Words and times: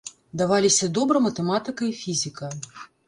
Даваліся 0.41 0.89
добра 0.97 1.21
матэматыка 1.27 1.83
і 1.91 1.93
фізіка. 2.01 2.51